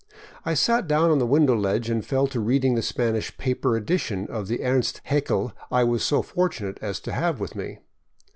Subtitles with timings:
[0.43, 4.25] I sat down on the window ledge and fell to reading the Spanish paper edition
[4.31, 7.77] of Ernst Haeckel I was so fortunate as to have with me.